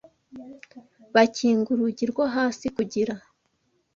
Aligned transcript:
bakinga 1.15 1.67
urugi 1.73 2.05
rwo 2.11 2.23
hasi 2.35 2.65
kugira 2.75 3.13